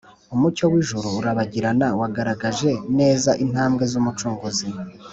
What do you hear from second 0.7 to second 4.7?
w’ijuru urabagirana wagaragaje neza intambwe z’Umucunguzi